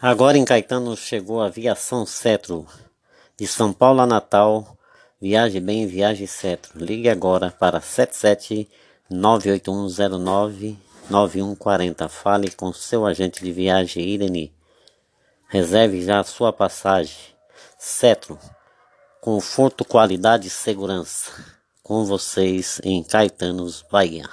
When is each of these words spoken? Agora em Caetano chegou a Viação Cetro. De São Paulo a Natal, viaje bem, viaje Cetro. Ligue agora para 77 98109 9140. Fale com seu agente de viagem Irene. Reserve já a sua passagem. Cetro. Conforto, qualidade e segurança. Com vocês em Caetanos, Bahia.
Agora 0.00 0.36
em 0.36 0.44
Caetano 0.44 0.96
chegou 0.96 1.40
a 1.40 1.48
Viação 1.48 2.04
Cetro. 2.04 2.66
De 3.36 3.46
São 3.46 3.72
Paulo 3.72 4.00
a 4.00 4.06
Natal, 4.06 4.76
viaje 5.20 5.60
bem, 5.60 5.86
viaje 5.86 6.26
Cetro. 6.26 6.72
Ligue 6.84 7.08
agora 7.08 7.50
para 7.50 7.80
77 7.80 8.68
98109 9.08 10.76
9140. 11.08 12.08
Fale 12.08 12.50
com 12.50 12.72
seu 12.72 13.06
agente 13.06 13.42
de 13.42 13.52
viagem 13.52 14.04
Irene. 14.04 14.52
Reserve 15.48 16.02
já 16.02 16.18
a 16.18 16.24
sua 16.24 16.52
passagem. 16.52 17.16
Cetro. 17.78 18.38
Conforto, 19.20 19.84
qualidade 19.84 20.48
e 20.48 20.50
segurança. 20.50 21.30
Com 21.82 22.04
vocês 22.04 22.80
em 22.82 23.02
Caetanos, 23.02 23.84
Bahia. 23.90 24.28